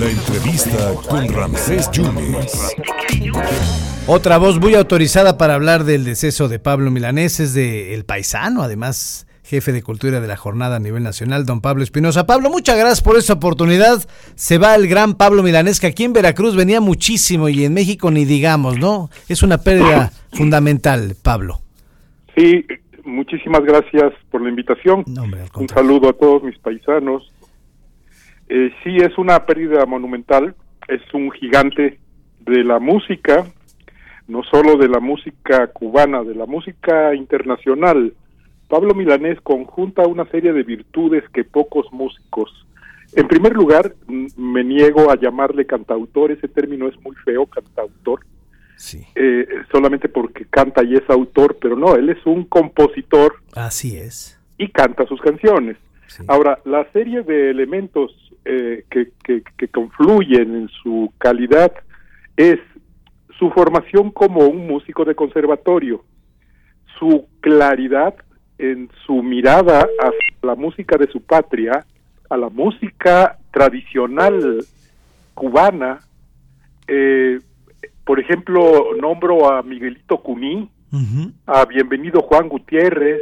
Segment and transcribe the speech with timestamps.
[0.00, 2.74] La entrevista con Ramsés Yunes.
[4.06, 8.62] Otra voz muy autorizada para hablar del deceso de Pablo Milanés es de El Paisano,
[8.62, 12.24] además jefe de cultura de la jornada a nivel nacional, don Pablo Espinosa.
[12.24, 14.02] Pablo, muchas gracias por esta oportunidad.
[14.36, 18.10] Se va el gran Pablo Milanés, que aquí en Veracruz venía muchísimo y en México
[18.10, 19.10] ni digamos, ¿no?
[19.28, 21.60] Es una pérdida fundamental, Pablo.
[22.34, 22.64] Sí,
[23.04, 25.04] muchísimas gracias por la invitación.
[25.06, 27.29] Un saludo a todos mis paisanos.
[28.52, 30.56] Eh, sí, es una pérdida monumental,
[30.88, 32.00] es un gigante
[32.40, 33.46] de la música,
[34.26, 38.12] no solo de la música cubana, de la música internacional.
[38.66, 42.50] Pablo Milanés conjunta una serie de virtudes que pocos músicos.
[43.14, 43.94] En primer lugar,
[44.36, 48.20] me niego a llamarle cantautor, ese término es muy feo, cantautor,
[48.74, 49.04] sí.
[49.14, 53.36] Eh, solamente porque canta y es autor, pero no, él es un compositor.
[53.54, 54.40] Así es.
[54.58, 55.76] Y canta sus canciones.
[56.26, 61.72] Ahora, la serie de elementos eh, que, que confluyen en su calidad
[62.36, 62.58] es
[63.38, 66.04] su formación como un músico de conservatorio,
[66.98, 68.14] su claridad
[68.58, 70.10] en su mirada a
[70.46, 71.86] la música de su patria,
[72.28, 74.64] a la música tradicional
[75.34, 76.00] cubana.
[76.86, 77.40] Eh,
[78.04, 80.68] por ejemplo, nombro a Miguelito Cuní,
[81.46, 83.20] a Bienvenido Juan Gutiérrez,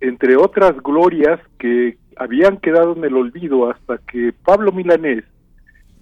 [0.00, 5.24] entre otras glorias que habían quedado en el olvido hasta que Pablo Milanés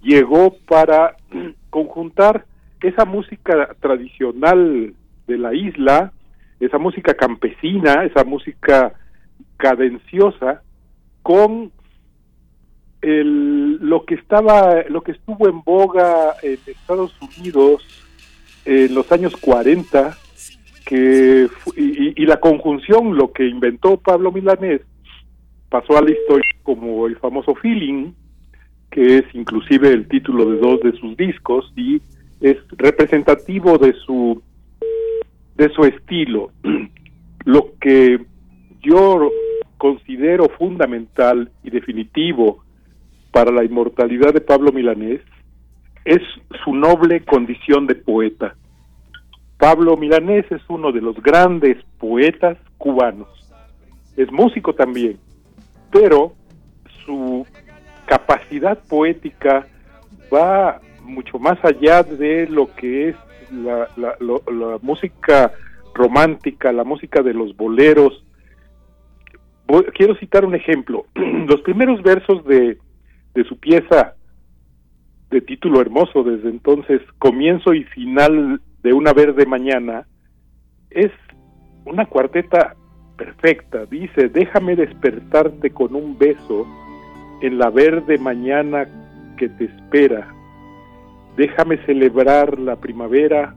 [0.03, 1.17] llegó para
[1.70, 2.44] conjuntar
[2.83, 4.94] esa música tradicional
[5.27, 6.12] de la isla,
[6.58, 8.94] esa música campesina, esa música
[9.56, 10.62] cadenciosa,
[11.22, 11.70] con
[13.02, 17.83] el, lo que estaba, lo que estuvo en boga en Estados Unidos
[18.64, 20.17] en los años 40,
[20.86, 24.83] que y, y la conjunción, lo que inventó Pablo Milanés,
[25.70, 28.12] pasó a la historia como el famoso feeling,
[28.90, 32.02] que es inclusive el título de dos de sus discos y
[32.40, 34.42] es representativo de su
[35.56, 36.50] de su estilo.
[37.45, 38.18] Lo que
[38.83, 39.30] yo
[39.78, 42.64] considero fundamental y definitivo
[43.30, 45.20] para la inmortalidad de Pablo Milanés
[46.05, 46.20] es
[46.64, 48.56] su noble condición de poeta.
[49.58, 53.28] Pablo Milanés es uno de los grandes poetas cubanos.
[54.16, 55.18] Es músico también,
[55.90, 56.34] pero
[57.05, 57.46] su
[58.06, 59.67] capacidad poética
[60.33, 63.17] va mucho más allá de lo que es
[63.52, 65.52] la, la, música
[65.95, 68.24] romántica, la música de los boleros.
[69.95, 71.06] quiero citar un ejemplo.
[71.14, 72.78] Los primeros versos de,
[73.34, 74.14] de su pieza
[75.30, 80.07] de título hermoso desde entonces, comienzo y final de una verde mañana,
[80.90, 81.12] es
[81.84, 82.77] una cuarteta
[83.20, 83.85] perfecta.
[83.85, 86.67] Dice, déjame despertarte con un beso
[87.42, 88.86] en la verde mañana
[89.36, 90.35] que te espera
[91.36, 93.55] Déjame celebrar la primavera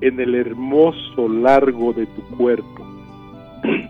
[0.00, 2.86] en el hermoso largo de tu cuerpo.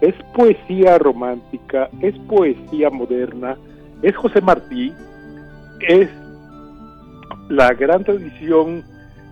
[0.00, 3.56] Es poesía romántica, es poesía moderna,
[4.00, 4.92] es José Martí,
[5.80, 6.08] es
[7.48, 8.84] la gran tradición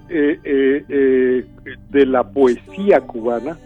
[0.08, 1.44] eh, eh, eh,
[1.90, 3.56] de la poesía cubana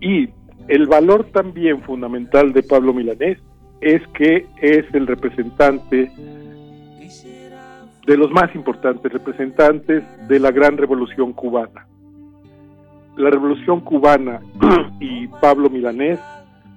[0.00, 0.28] y
[0.68, 3.38] el valor también fundamental de Pablo Milanés
[3.80, 6.10] es que es el representante
[8.06, 11.86] de los más importantes representantes de la gran revolución cubana.
[13.16, 14.40] La revolución cubana
[15.00, 16.20] y Pablo Milanés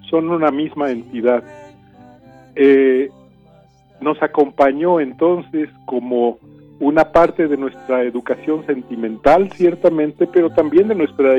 [0.10, 1.44] son una misma entidad.
[2.56, 3.10] Eh,
[4.02, 6.40] nos acompañó entonces como
[6.80, 11.36] una parte de nuestra educación sentimental, ciertamente, pero también de nuestra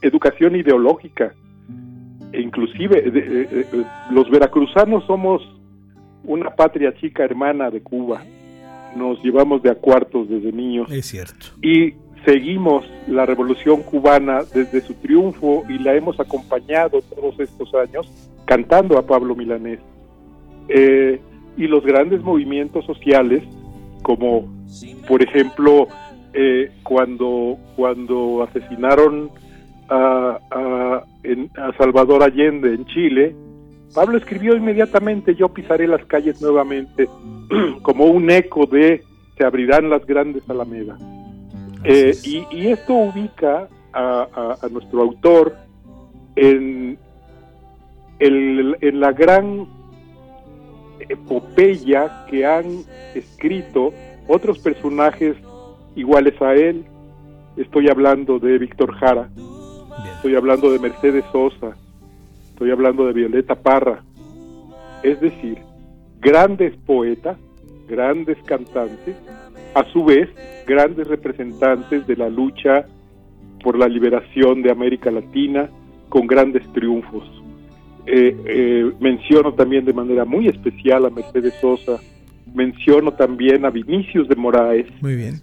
[0.00, 1.34] educación ideológica.
[2.32, 3.76] E inclusive
[4.10, 5.42] los veracruzanos somos
[6.24, 8.22] una patria chica hermana de Cuba
[8.96, 10.90] nos llevamos de a cuartos desde niños.
[10.90, 11.46] Es cierto.
[11.62, 18.06] Y seguimos la revolución cubana desde su triunfo y la hemos acompañado todos estos años
[18.44, 19.80] cantando a Pablo Milanés.
[20.68, 21.20] Eh,
[21.56, 23.42] y los grandes movimientos sociales,
[24.02, 24.48] como
[25.06, 25.88] por ejemplo
[26.32, 29.30] eh, cuando, cuando asesinaron
[29.88, 30.39] a,
[31.56, 33.34] a, a Salvador Allende en Chile,
[33.94, 37.08] Pablo escribió inmediatamente Yo pisaré las calles nuevamente
[37.82, 39.02] como un eco de
[39.36, 41.00] Se abrirán las grandes alamedas.
[41.82, 45.56] Eh, y, esto ubica a, nuestro autor
[46.36, 46.98] en,
[48.18, 49.66] en la gran
[51.08, 52.66] epopeya que han
[53.14, 53.94] escrito
[54.28, 55.36] otros personajes
[55.96, 56.84] iguales a él.
[57.56, 59.30] Estoy hablando de Víctor Jara,
[60.20, 61.74] estoy hablando de Mercedes Sosa,
[62.50, 64.02] estoy hablando de Violeta Parra,
[65.02, 65.58] es decir,
[66.20, 67.38] grandes poetas
[67.90, 69.16] grandes cantantes,
[69.74, 70.28] a su vez
[70.66, 72.86] grandes representantes de la lucha
[73.62, 75.68] por la liberación de América Latina
[76.08, 77.24] con grandes triunfos.
[78.06, 82.00] Eh, eh, menciono también de manera muy especial a Mercedes Sosa,
[82.54, 84.86] menciono también a Vinicius de Moraes.
[85.00, 85.40] Muy bien.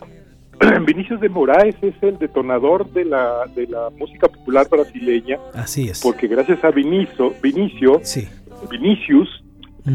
[0.86, 5.38] Vinicius de Moraes es el detonador de la, de la música popular brasileña.
[5.54, 6.02] Así es.
[6.02, 8.28] Porque gracias a Vinicio, Vinicio sí.
[8.70, 9.44] Vinicius,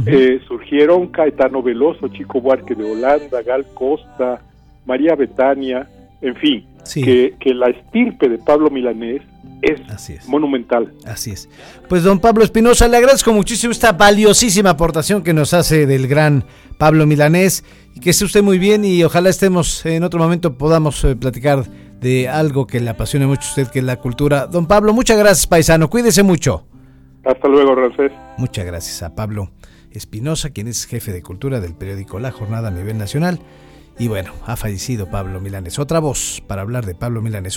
[0.06, 4.40] eh, surgieron Caetano Veloso, Chico Buarque de Holanda, Gal Costa,
[4.86, 5.86] María Betania,
[6.22, 9.22] en fin, que, que la estirpe de Pablo Milanés
[9.62, 10.92] es, monumental.
[11.06, 11.48] Así es.
[11.88, 16.44] Pues don Pablo Espinosa, le agradezco muchísimo esta valiosísima aportación que nos hace del gran
[16.78, 17.64] Pablo Milanés.
[17.94, 21.64] Y que esté usted muy bien y ojalá estemos en otro momento podamos eh, platicar
[22.00, 24.46] de algo que le apasione mucho a usted, que es la cultura.
[24.46, 25.88] Don Pablo, muchas gracias, paisano.
[25.88, 26.66] Cuídese mucho.
[27.24, 28.10] Hasta luego, Ramsés.
[28.38, 29.50] Muchas gracias a Pablo
[29.92, 33.40] Espinosa, quien es jefe de cultura del periódico La Jornada a nivel nacional.
[33.98, 35.78] Y bueno, ha fallecido Pablo Milanes.
[35.78, 37.50] Otra voz para hablar de Pablo Milanes.